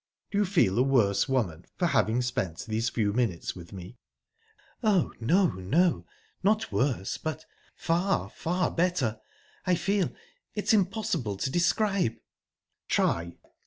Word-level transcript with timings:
"Do 0.31 0.39
you 0.39 0.45
feel 0.45 0.79
a 0.79 0.81
worse 0.81 1.29
woman 1.29 1.67
for 1.77 1.85
having 1.85 2.23
spent 2.23 2.65
these 2.65 2.89
few 2.89 3.13
minutes 3.13 3.55
with 3.55 3.71
me?" 3.71 3.99
"Oh, 4.81 5.13
no 5.19 5.51
no!...Not 5.51 6.71
worse, 6.71 7.19
but, 7.19 7.45
far, 7.75 8.31
far 8.31 8.71
better! 8.71 9.19
I 9.67 9.75
feel...it's 9.75 10.73
impossible 10.73 11.37
to 11.37 11.51
describe..." 11.51 12.13
"Try!" 12.87 13.37